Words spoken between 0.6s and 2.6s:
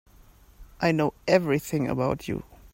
I know everything about you.